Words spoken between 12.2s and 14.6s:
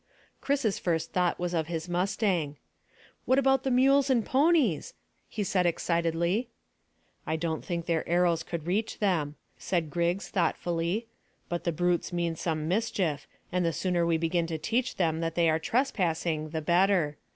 some mischief, and the sooner we begin to